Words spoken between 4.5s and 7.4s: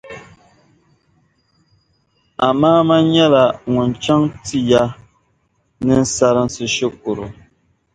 ya ninsarinsi shikuru.